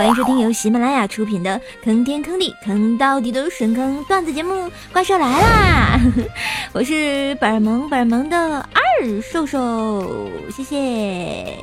[0.00, 4.54] 欢迎收听由喜马拉雅出品的《坑天坑地坑到底的神坑段子节目》，
[4.94, 6.00] 怪兽来啦！
[6.72, 11.54] 我是本萌本萌的二兽兽，谢谢。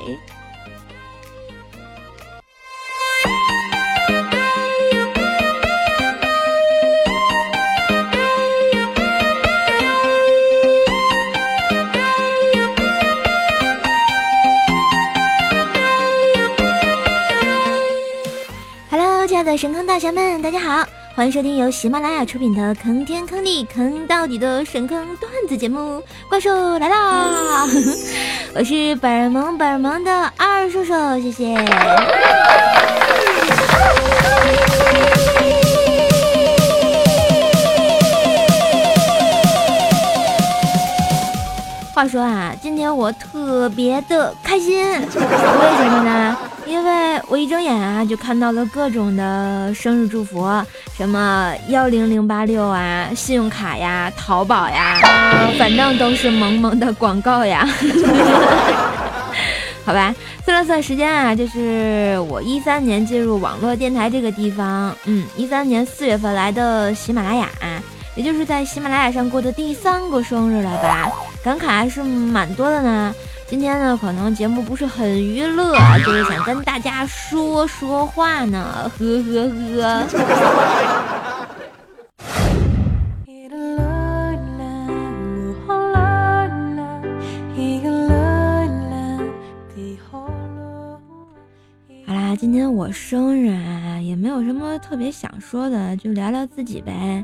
[19.57, 25.99] 神坑大侠们，大家好，欢迎收听由喜马拉雅出品的《坑天坑地坑到底》的神坑段子节目，
[26.29, 27.65] 怪兽来啦！
[28.53, 31.55] 我是本儿萌本萌的二叔叔，谢谢。
[41.95, 46.37] 话说啊，今天我特别的开心，为什么呢？
[46.67, 50.45] 因为我一睁眼啊，就看到了各种的生日祝福，
[50.95, 54.99] 什么幺零零八六啊，信用卡呀，淘宝呀，
[55.57, 57.67] 反正都是萌萌的广告呀。
[59.85, 67.49] 好吧，算了算时间啊，就是我一三年进入网络电台这个地方，嗯，一三年四月份来的喜马拉雅。
[68.15, 71.07] 也就是在喜马拉雅上过的第三个生日了吧，
[71.43, 73.13] 感慨还是蛮多的呢。
[73.49, 75.73] 今天呢，可能节目不是很娱乐，
[76.05, 80.05] 就是想跟大家说说话呢，呵呵呵。
[92.05, 97.23] 好啦，今天我生日啊，也没有什么特别想说的，就聊聊自己呗。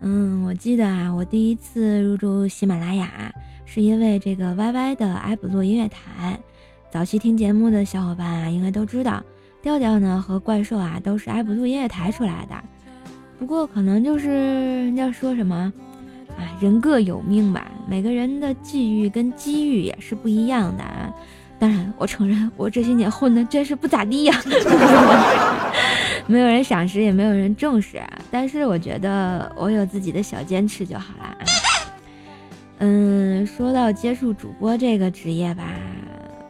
[0.00, 3.32] 嗯，我记得啊，我第一次入驻喜马拉雅，
[3.64, 6.38] 是因为这个 YY 的埃普洛音乐台。
[6.90, 9.22] 早期听节目的小伙伴啊，应该都知道，
[9.62, 12.54] 调调呢和怪兽啊都是埃普洛音乐台出来的。
[13.38, 14.28] 不过可能就是
[14.84, 15.72] 人家说什么
[16.36, 20.84] 啊，人各有命吧，每个人的际遇跟机遇也是不一样的。
[21.58, 24.34] 当然，我承认我这些年混的真是不咋地呀。
[26.26, 28.00] 没有人赏识，也没有人重视，
[28.30, 31.36] 但是我觉得我有自己的小坚持就好了。
[32.78, 35.64] 嗯，说到接触主播这个职业吧，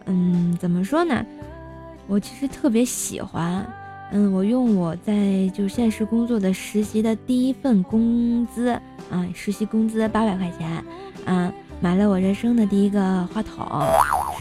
[0.06, 1.25] 嗯，怎么说呢？
[2.06, 3.66] 我其实特别喜欢。
[4.12, 8.69] 嗯，我用我在就现实工作的实习的第一份工资
[9.10, 10.84] 啊，实习工资八百块钱，
[11.25, 13.66] 啊，买了我人生的第一个话筒，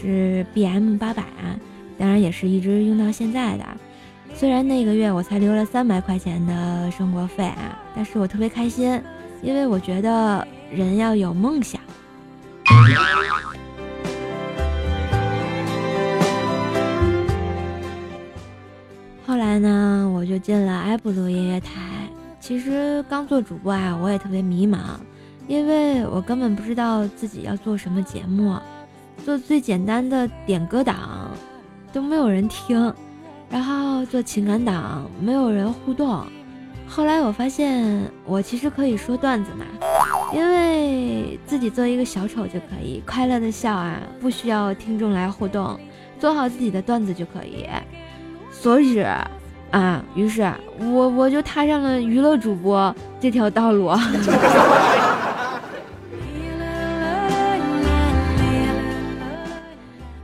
[0.00, 1.58] 是 B M 八百啊，
[1.98, 3.64] 当然也是一直用到现在的。
[4.34, 9.00] 虽然那个月我才留了三百块钱的生活费啊，但是我特别开心，
[9.42, 11.80] 因为我觉得人要有梦想。
[20.44, 21.70] 进了埃布鲁音乐台。
[22.38, 24.76] 其实刚做主播啊，我也特别迷茫，
[25.48, 28.54] 因为我根本不知道自己要做什么节目，
[29.24, 31.30] 做最简单的点歌档
[31.94, 32.92] 都没有人听。
[33.48, 36.26] 然后做情感档，没有人互动。
[36.86, 39.64] 后来我发现，我其实可以说段子嘛，
[40.34, 45.80] 因为自己做一个小丑就可以快乐的笑啊，不需要听众来互动，
[46.18, 47.66] 做好自己的段子就可以。
[48.50, 49.02] 所以
[49.74, 50.48] 啊，于是
[50.78, 53.90] 我我就踏上了娱乐主播这条道路。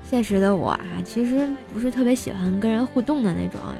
[0.08, 3.74] 现实的我啊，其实不是特别喜欢跟人互动的那种啊，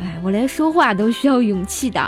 [0.00, 2.00] 哎，我连说话都需要勇气的。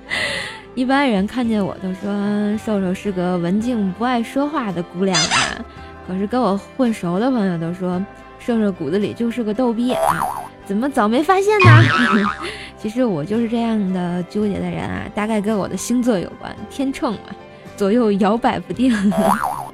[0.74, 5.62] 一般人看见我都说瘦瘦是个文静不爱说话的姑娘啊，
[6.08, 8.02] 可是跟我混熟的朋友都说
[8.38, 10.24] 瘦瘦骨子里就是个逗逼啊，
[10.70, 12.30] 怎么早没发现呢？
[12.78, 17.34] 其实我就是这样的纠结的人啊，大概跟我的星座有关，天秤嘛，
[17.76, 18.94] 左右摇摆不定。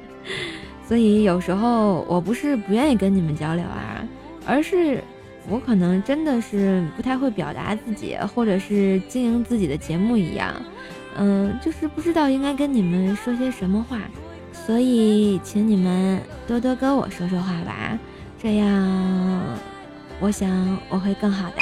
[0.87, 4.03] 所以有时候我不是不愿意跟你们交流啊，
[4.43, 5.03] 而是
[5.47, 10.51] 我可能真的是不太会表达自己，或者是经营自己的节目一样，
[11.15, 13.99] 嗯，就是不知道应该跟你们说些什么话，
[14.51, 17.99] 所以请你们多多跟我说说话吧，
[18.41, 18.67] 这样
[20.19, 21.55] 我想我会更好的。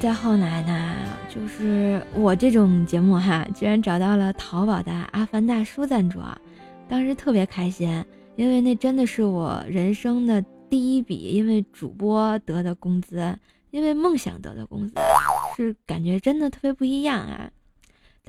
[0.00, 0.96] 再后来呢，
[1.28, 6.18] 就是我这种节目哈，居然找到了淘宝的阿凡大叔赞助，
[6.88, 8.02] 当时特别开心，
[8.34, 13.36] 因为那真的是我人生的第一笔，因为主播得的工资，
[13.72, 14.94] 因为梦想得的工资，
[15.54, 17.50] 是感觉真的特别不一样啊。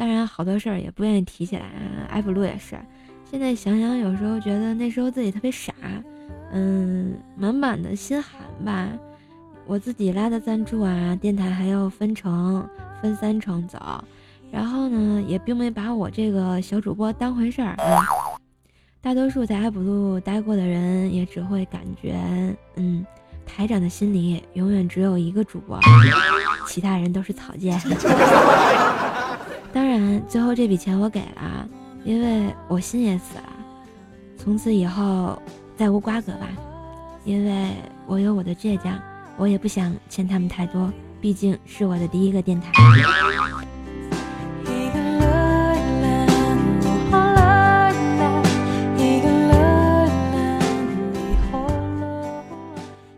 [0.02, 2.76] 当然好多事儿也不愿意提起来，啊艾普路也是。
[3.30, 5.72] 现在想想，有时候觉得那时候自己特别傻，
[6.52, 8.90] 嗯，满满的心寒吧。
[9.68, 12.68] 我自己拉的赞助啊，电台还要分成
[13.00, 13.78] 分三成走，
[14.52, 18.04] 然后呢，也并没把我这个小主播当回事儿啊。
[19.02, 22.20] 大多数在艾普路待过的人，也只会感觉，
[22.76, 23.06] 嗯，
[23.46, 25.80] 台长的心里永远只有一个主播，
[26.68, 27.72] 其他人都是草芥。
[29.74, 31.68] 当然，最后这笔钱我给了，
[32.04, 33.44] 因为我心也死了。
[34.38, 35.42] 从此以后
[35.78, 36.50] 再无瓜葛吧，
[37.24, 37.72] 因为
[38.06, 39.00] 我有我的倔强，
[39.38, 40.92] 我也不想欠他们太多，
[41.22, 42.70] 毕竟是我的第一个电台。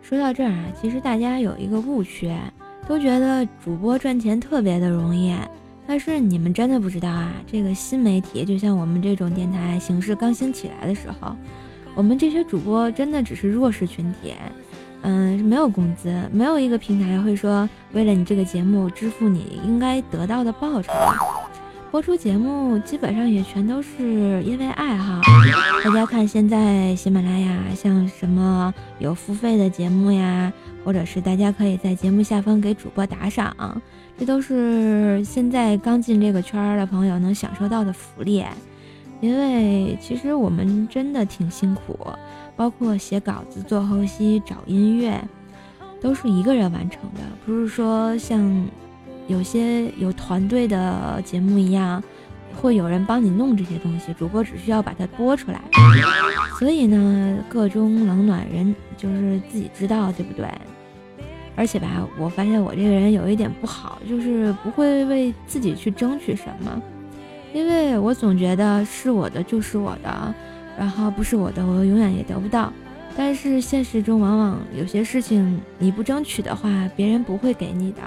[0.03, 2.31] 说到这儿啊，其实大家有一个误区，
[2.87, 5.35] 都觉得主播赚钱特别的容易。
[5.85, 11.35] 但是你们真的不知道啊，这个新媒体就像我们这种电台形式刚兴起来的时候，
[11.93, 14.33] 我们这些主播真的只是弱势群体，
[15.01, 20.91] 嗯，没有工资，没有一个平台会说为了你这个节目支付你应该得到的报酬。
[21.93, 25.21] 播出节目基本上也全都是因为爱好。
[25.85, 30.51] 大家看现在喜马拉雅像什么有付费的节目呀，
[30.83, 33.79] 或者是大家可以在节目下方给主播打赏。
[34.17, 38.43] 这都是现在刚进这个圈儿的朋友能享受到的福利，
[39.21, 41.95] 因为其实我们真的挺辛苦，
[42.55, 45.23] 包括写稿子、做后期、找音乐，
[46.01, 48.67] 都是一个人完成的，不是说像
[49.27, 52.03] 有些有团队的节目一样，
[52.61, 55.61] 会有人帮你弄这些东西，主播只需要把它播出来。
[56.59, 60.47] 所以呢，各中冷暖人就是自己知道，对不对？
[61.55, 61.87] 而且吧，
[62.17, 66.81] 我发现我这个人有一点不好，就是不会为自己去争取什么，
[67.53, 70.33] 因为我总觉得是我的就是我的，
[70.77, 72.73] 然后不是我的，我永远也得不到。
[73.15, 78.01] 但是现实中往往有些事情你不争取的话，别人不会给你的，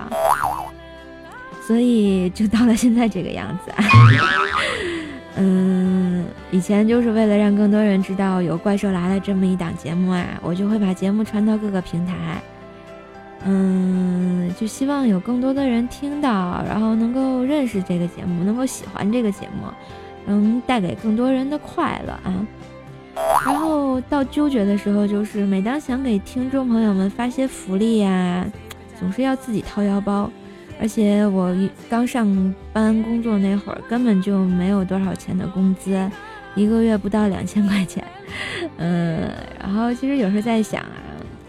[1.67, 3.73] 所以就到了现在这个样子。
[5.39, 12.15] 嗯，以前就是为了让更多人知道有《怪兽来了》这么一档节目啊，我就会把节目传到各个平台。
[13.45, 19.67] 嗯，就希望有更多的人听到，然后能够认识这个节目，能够喜欢这个节目，
[20.25, 22.47] 能带给更多人的快乐啊。
[23.45, 28.45] 然后到纠结的时候，就是每当想给听众朋友们发些福利呀，
[28.99, 30.31] 总是要自己掏腰包。
[30.81, 31.55] 而且我
[31.89, 36.11] 刚上班工作那会儿，根本就没有多少钱的工资，
[36.55, 38.05] 一个月不到两千块钱。
[38.77, 40.93] 嗯，然后其实有时候在想啊。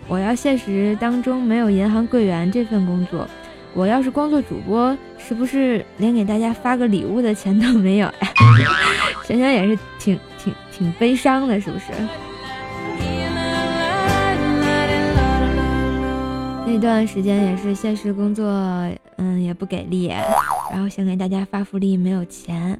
[0.10, 3.28] 我要现实当中没有银行柜员这份工作，
[3.74, 8.14] 我要是光做主播，是不是连给大家发个礼物的钱都没有呀？
[9.28, 11.88] 想想也是挺挺挺悲伤的，是不是？
[16.66, 18.46] 那段时间也是现实工作，
[19.18, 20.08] 嗯，也不给力，
[20.72, 22.80] 然后想给大家发福利没有钱，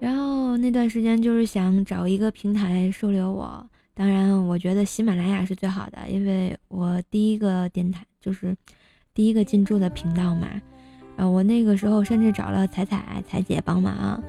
[0.00, 3.64] 然后那段时间就是想找一个平台收留我。
[3.94, 8.56] 当然，我觉得喜马拉雅是最好的，因为我第一个电台就是
[9.12, 10.46] 第一个进驻的频道嘛。
[11.16, 14.22] 呃，我那个时候甚至找了彩彩彩姐帮忙，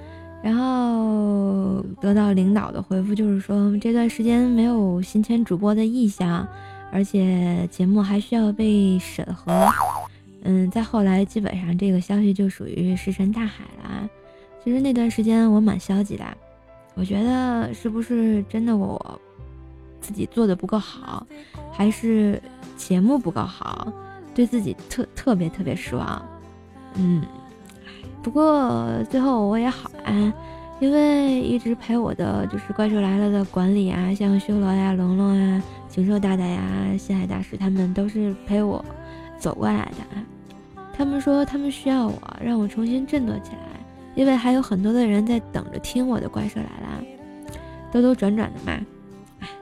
[0.44, 6.48] 然后得到领导的回复就是说这段时间没有新签主播的意向，
[6.92, 9.68] 而且节目还需要被审核。
[10.44, 14.10] 嗯，再后来基本上这个消息就属于石沉大海了。
[14.64, 16.26] 其实那段时间我蛮消极的，
[16.96, 19.20] 我觉得是不是真的我。
[20.02, 21.28] 自己做的不够好，
[21.72, 22.42] 还是
[22.78, 23.92] 节目不够好，
[24.34, 26.26] 对自己特特别特别失望。
[26.96, 27.22] 嗯，
[28.24, 30.34] 不过最后我也好安，
[30.80, 36.64] 因为一直陪我的就是怪兽来了的管理啊，像修罗呀、龙龙啊、禽兽大大呀、
[36.98, 38.84] 西海大师，他们都是陪我
[39.40, 40.24] 走过来的啊。
[40.96, 43.80] 他们说他们需要我，让我重新振作起来，
[44.16, 47.04] 因为还有很多的人在等着听我的怪兽来了，
[47.92, 48.78] 兜兜转转的嘛。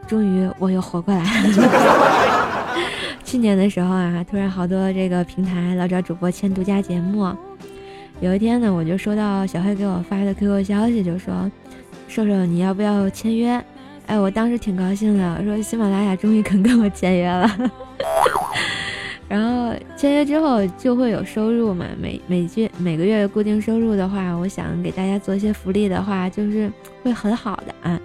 [0.07, 2.79] 终于我又活过来了。
[3.23, 7.31] 去年的时候啊，突然好多这个平台老找主播签独家节目。
[8.19, 11.51] 有一天呢，我就收到小黑给我发的 QQ 消息，就说
[12.07, 13.63] ：“瘦瘦，你要不要签约？”
[14.07, 17.47] 哎，我当时挺高兴的，我说喜马拉雅终于肯跟我签约了。
[19.27, 26.71] 然后签约之后就会有收入嘛，每每月每个月固定收入的话，我想给大家做一些福利的话，就是
[27.03, 27.99] 会很好的啊。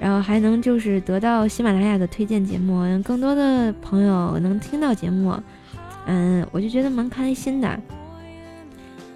[0.00, 5.34] 然后还能就是得到喜马拉雅的推荐节目，让更多的朋友能听到节目，
[6.06, 7.80] 嗯，我就觉得蛮开心的。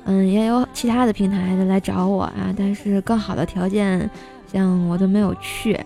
[0.05, 4.11] 嗯，也有其他的平台的来找我啊，但是更好的条件，
[4.53, 5.79] 像我都没有去，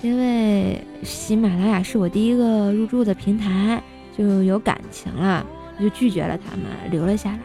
[0.00, 3.82] 因为喜马拉雅是我第一个入驻的平台，
[4.18, 5.46] 就有感情了，
[5.78, 7.38] 我就拒绝了他们，留了下来。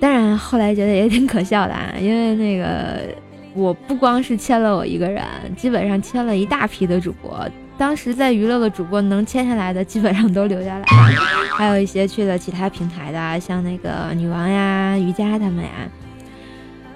[0.00, 3.14] 当然后来觉得也挺可笑的啊，因为那个
[3.54, 5.22] 我不光是签了我一个人，
[5.56, 7.48] 基本上签了一大批的主播。
[7.78, 10.86] 当时在娱乐的主播能签下来的，基本上都留下来了，
[11.56, 15.70] 还有一些去了其他平台的，像那个女王呀、瑜伽他们呀。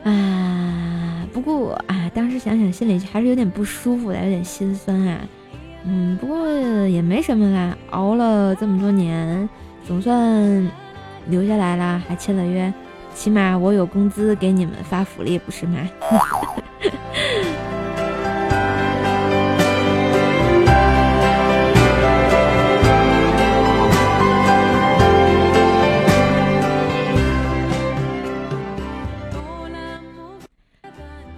[0.05, 5.21] 啊，不过啊，当时想想心里还是有点不舒服的，有点心酸啊。
[5.85, 6.47] 嗯，不过
[6.87, 9.49] 也没什么啦，熬了这么多年，
[9.87, 10.71] 总算
[11.27, 12.73] 留下来了，还签了约，
[13.15, 15.79] 起码我有工资给你们发福利，不是吗？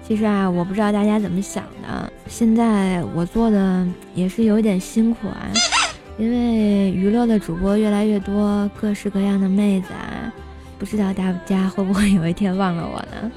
[0.04, 2.12] 其实啊，我不知道大家怎么想的。
[2.33, 5.53] 现在我做的也是有点辛苦啊，
[6.17, 10.33] 因为娱乐的主播越来越多，各式各样的妹子啊，
[10.79, 13.31] 不知道大家会不会有一天忘了我呢？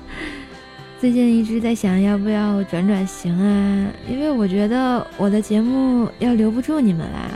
[0.97, 7.29] 最近一直在想要不要转转型啊，因为我觉得我的节目要留不住你们啦，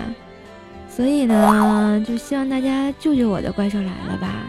[0.90, 4.46] 所以呢，就希望大家救救我的《怪兽来了》吧，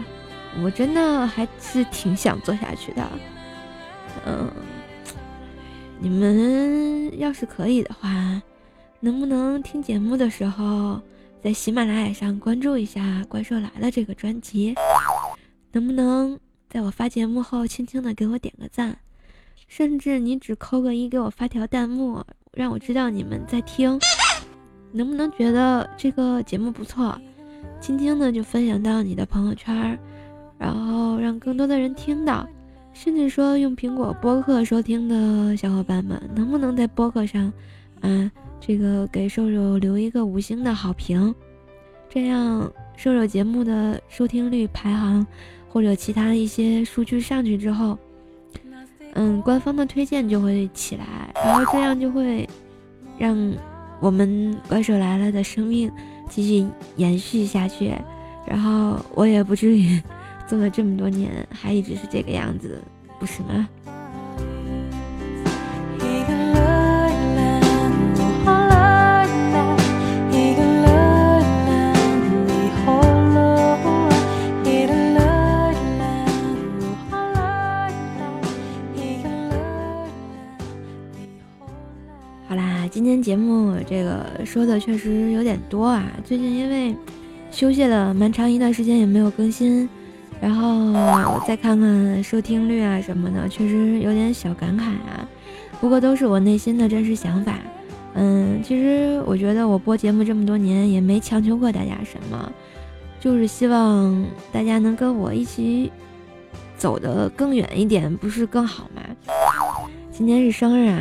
[0.63, 3.30] 我真的还是挺想做下去的，嗯。
[6.03, 8.41] 你们要是可以的话，
[8.99, 10.99] 能不能听节目的时候
[11.43, 14.73] 在喜马拉雅上关注一下《怪兽来了》这个专辑？
[15.71, 18.97] 能不能在我发节目后轻轻的给我点个赞？
[19.67, 23.99] 甚至你只扣个一给我发条弹幕，让我知道你们在听？
[24.91, 27.15] 能不能觉得这个节目不错，
[27.79, 29.99] 轻轻的就分享到你的朋友圈，
[30.57, 32.49] 然后让更多的人听到？
[33.03, 37.51] 甚至说用苹果播客收听的小伙伴们，能不能在播客上，
[37.99, 41.33] 啊，这个给瘦瘦留一个五星的好评，
[42.07, 45.25] 这样瘦瘦节目的收听率排行
[45.67, 47.97] 或者其他的一些数据上去之后，
[49.15, 52.47] 嗯，官方的推荐就会起来，然后这样就会
[53.17, 53.35] 让
[53.99, 55.91] 我们怪兽来了的生命
[56.29, 56.67] 继续
[56.97, 57.95] 延续下去，
[58.45, 59.99] 然后我也不至于。
[60.47, 62.81] 做了这么多年，还一直是这个样子，
[63.21, 63.69] 不是吗？
[82.47, 86.11] 好啦，今天节目这个说的确实有点多啊。
[86.25, 86.95] 最近因为
[87.51, 89.87] 休息了蛮长一段时间，也没有更新。
[90.41, 95.25] 然后再看看收听率啊什么的，确实有点小感慨啊。
[95.79, 97.55] 不过都是我内心的真实想法。
[98.15, 102.51] 嗯，其实我觉得我播节目这么多年也没强求过大家什么，
[103.19, 105.91] 就是希望大家能跟我一起
[106.75, 109.01] 走得更远一点，不是更好吗？
[110.11, 110.99] 今天是生日啊，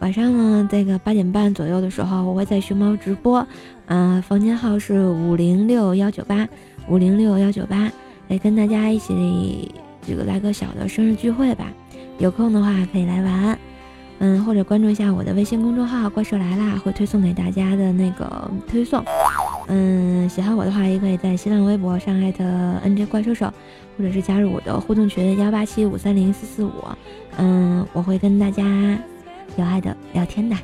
[0.00, 3.44] 晚上呢这个八点半左右的时候，我会在熊猫直播，
[3.86, 6.46] 嗯，房间号是五零六幺九八
[6.88, 7.90] 五零六幺九八。
[8.28, 9.70] 来跟大家一起
[10.06, 11.66] 这个来个小的生日聚会吧，
[12.18, 13.58] 有空的话可以来玩，
[14.18, 19.04] 嗯，或者关注一下我的微信公众号“怪兽来啦”，会推送给大家的那个推送。
[19.68, 22.44] 嗯，喜欢我的话也可以在新浪微博上艾特
[22.84, 23.52] “nj 怪兽手”，
[23.98, 26.72] 或者是加入我的互动群幺八七五三零四四五，
[27.36, 28.62] 嗯，我会跟大家
[29.56, 30.56] 有爱的聊天的。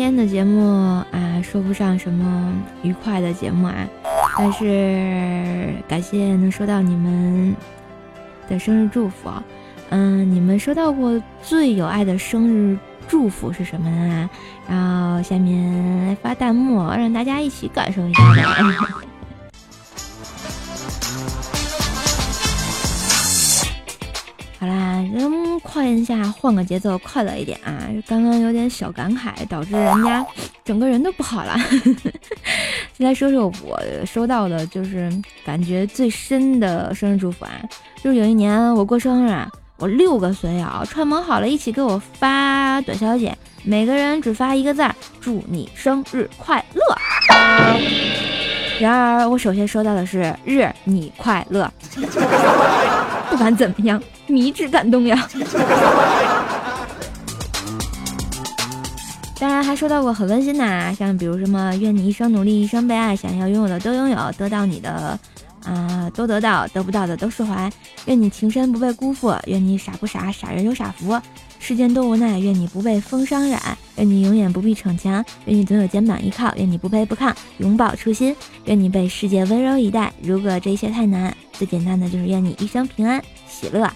[0.00, 0.64] 今天的节目
[1.12, 3.86] 啊，说不上什么愉快的节目啊，
[4.38, 7.54] 但是感谢能收到你们
[8.48, 9.30] 的生日祝福。
[9.90, 12.78] 嗯，你们收到过最有爱的生日
[13.08, 14.30] 祝福是什么呢？
[14.66, 18.24] 然后下面来发弹幕，让大家一起感受一下。
[18.24, 19.04] 吧
[25.72, 27.86] 换一下，换个节奏，快乐一点啊！
[28.04, 30.26] 刚刚有点小感慨，导致人家
[30.64, 31.56] 整个人都不好了。
[32.98, 35.08] 先来说说我收到的，就是
[35.44, 37.52] 感觉最深的生日祝福啊，
[38.02, 39.32] 就是有一年我过生日，
[39.76, 44.82] 我六个损友串门好了，一起给我发短消息，每个人只发一个字：
[45.20, 46.82] 祝你生日快乐。
[48.80, 51.72] 然而我首先收到的是日你快乐。
[53.30, 55.28] 不管怎么样，迷之感动呀。
[59.38, 65.18] 当然还收到过很温馨的，像比如什么愿你一生努力，一生被爱，想要拥有的都拥有，得到你的。
[65.62, 67.70] 啊，都得到，得不到的都释怀。
[68.06, 71.20] 愿你情深不被辜负，愿你傻不傻，傻人有傻福。
[71.58, 73.60] 世间多无奈，愿你不被风霜染，
[73.96, 78.34] 愿你永远不必逞强，愿你总有肩膀依靠，愿你不卑不亢，永葆初心，
[78.64, 80.10] 愿你被世界温柔以待。
[80.22, 83.86] 如果这一切太难，最简单的就是愿你一生平安喜乐。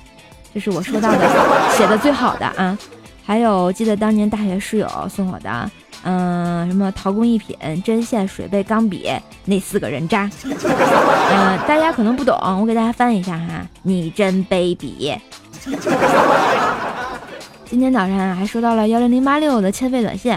[0.53, 2.77] 这是我收到的写的最好的啊。
[3.25, 5.71] 还有，记得当年大学室友送我的。
[6.03, 9.11] 嗯，什么陶工艺品、针线、水杯、钢笔，
[9.47, 10.31] 那四个人渣。
[10.45, 13.67] 嗯，大家可能不懂，我给大家翻一下哈。
[13.83, 15.19] 你真卑鄙。
[17.65, 20.37] 今天早上还收到了幺零零八六的欠费短信，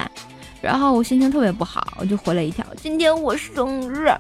[0.62, 4.12] 然后我心情特别不好，我就回了一条：今天我生日。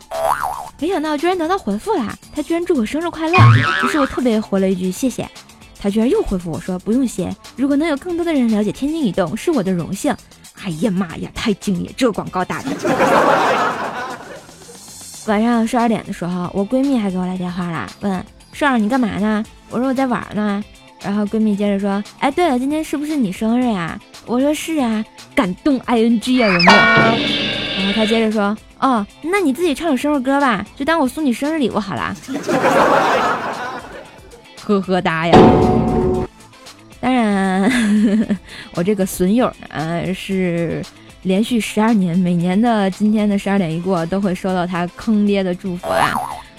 [0.79, 3.33] 没想到居然得到回复了，他居然祝我生日快乐。
[3.83, 5.27] 于是我特别回了一句谢谢，
[5.81, 10.15] 他居然又回复我说不用谢，如果能有更多的人了解天津移动，是我的荣幸。
[10.63, 11.91] 哎呀妈呀，太敬业！
[11.95, 12.71] 这广告打的。
[15.27, 19.43] 晚上十二点的时候，我闺蜜还给我来电话了，问顺儿你干嘛呢？
[19.69, 20.63] 我说我在玩呢。
[21.03, 23.99] 然后闺蜜接着说，哎，对了，今天是不是你生日呀？
[24.27, 25.03] 我说是啊，
[25.33, 26.71] 感动 I N G 啊，有没有？
[27.77, 32.13] 然后他接着说，哦，那你自己唱首生日歌吧，就当我送你生日礼物好了。
[34.61, 35.39] 呵呵哒呀。
[36.99, 37.71] 当然，
[38.75, 40.83] 我这个损友呢是
[41.21, 46.11] 连续十二年，每年的今天的十二点一过，都会收到他坑爹的祝福啊！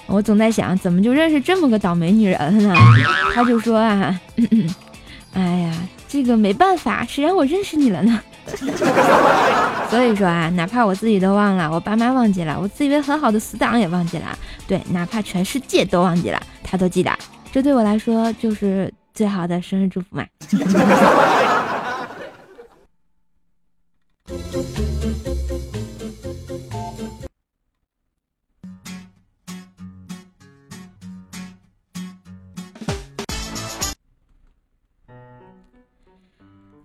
[0.06, 2.74] 我总在想，怎么就认识这么个倒霉女人呢？
[3.34, 4.18] 他就说啊，
[5.34, 5.74] 哎呀，
[6.08, 8.20] 这个没办法，谁让我认识你了呢？
[9.90, 17.12] 所以说啊，哪怕我自己都忘了，我爸妈忘记了，我自以为很好的死党也忘记了，对，哪怕全世界都忘记了，他都记得。
[17.52, 18.92] 这对我来说就是。
[19.14, 20.24] 最好的生日祝福嘛！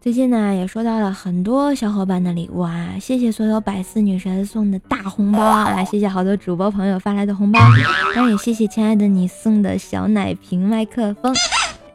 [0.04, 2.90] 最近呢，也收到了很多小伙伴的礼物啊！
[3.00, 5.82] 谢谢所有百思女神送的大红包啊！
[5.86, 7.60] 谢谢好多主播朋友发来的红包，
[8.14, 11.34] 当然也谢谢亲爱的你送的小奶瓶麦克风。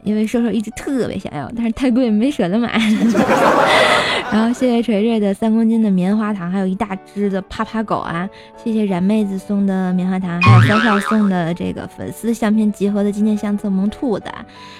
[0.03, 2.79] 因为瘦瘦一直特别想要，但是太贵没舍得买。
[4.31, 8.29] 然后谢谢锤锤的三公斤的棉花糖，还有一大只的趴趴狗啊！
[8.63, 14.25] 谢谢冉妹子送的棉花糖，还有潇潇送的这个粉丝相片集合的纪念相册萌兔子，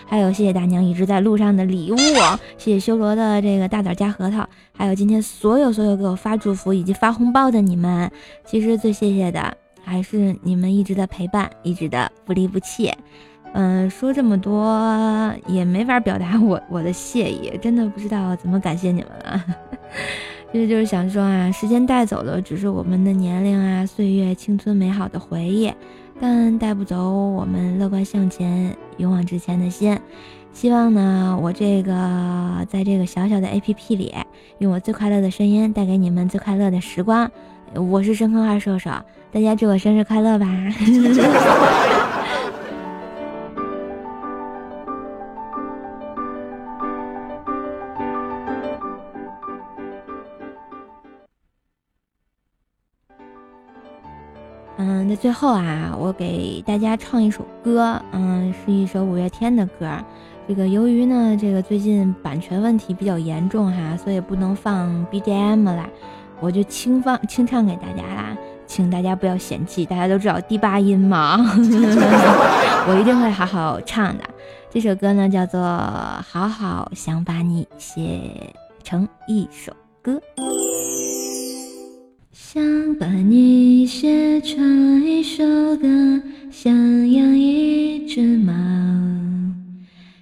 [0.06, 1.98] 还有谢谢大娘一直在路上的礼物，
[2.60, 8.12] 谢谢修罗的这个大枣加核桃，还有今天所有所有给我发祝福以及发红包的你们，
[8.46, 12.94] 其实最谢谢的还是你们一直的陪伴，一直的不离不弃。
[13.54, 19.44] 嗯，说这么多也没法表达我我的谢意，真的不知道怎么感谢你们了。
[20.52, 25.72] 其实就是想说啊，时间带走的只是我们的年龄啊、岁月、青春美好的回忆，
[26.20, 29.98] 但带不走我们乐观向前、勇往直前的心。
[30.52, 34.14] 希望呢，我这个在这个小小的 APP 里，
[34.58, 37.30] 用我最快乐的声音带给你们最快乐的时光。
[37.76, 38.90] 我是深坑二瘦瘦，
[39.32, 40.48] 大家祝我生日快乐吧！
[55.22, 59.90] 最后啊，我给大家唱一首歌，嗯，是一首五月天的歌。
[60.48, 65.90] 这个由于呢，这个最近版权问题比较严重哈，所以不能放 BGM 啦，
[66.40, 69.86] 我就轻放轻唱给大家啦，请大家不要嫌弃。
[69.86, 71.38] 大家都知道第八音嘛，
[72.88, 74.24] 我一定会好好唱的。
[74.70, 78.54] 这首歌呢叫做《好好想把你写
[78.84, 80.14] 成一首歌》。
[82.42, 85.44] 想把你写成一首
[85.76, 85.88] 歌，
[86.50, 86.74] 想
[87.12, 88.54] 养一只猫，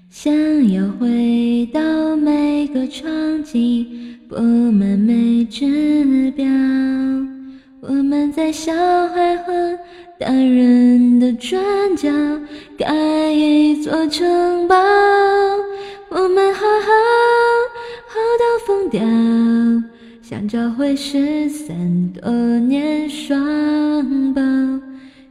[0.10, 0.34] 想
[0.73, 3.08] 要回到每个场
[3.43, 3.86] 景，
[4.27, 6.45] 布满每只标。
[7.82, 9.77] 我们在小孩和
[10.19, 11.63] 大人的转
[11.95, 12.10] 角
[12.77, 14.75] 盖一座城堡，
[16.10, 16.91] 我们好好
[18.08, 19.01] 好到疯掉。
[20.29, 24.41] 想找回失散多年双胞，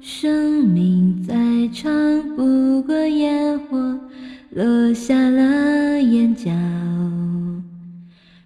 [0.01, 1.35] 生命再
[1.71, 1.93] 长
[2.35, 3.77] 不过烟火
[4.49, 6.51] 落下了眼角，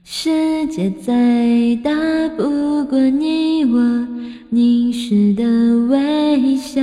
[0.02, 1.92] 世界再大
[2.36, 4.08] 不过你我
[4.48, 5.44] 凝视的
[5.86, 6.80] 微笑，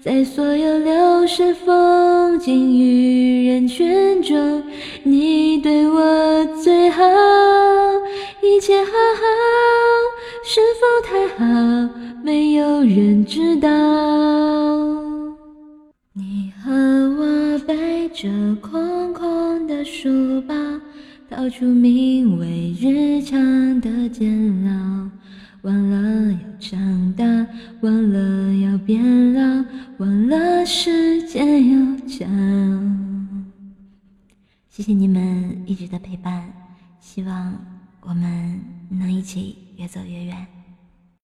[0.00, 2.78] 在所有流逝风景。
[2.78, 2.97] 与
[21.48, 24.30] 逃出名为日常的煎
[24.66, 25.10] 熬。
[25.62, 27.24] 忘了要长大，
[27.80, 29.64] 忘了要变老，
[29.96, 32.28] 忘了时间有长。
[34.68, 36.52] 谢谢你们一直的陪伴，
[37.00, 37.54] 希望
[38.02, 40.57] 我们能一起越走越远。